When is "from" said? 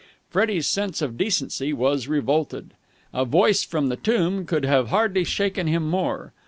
3.63-3.89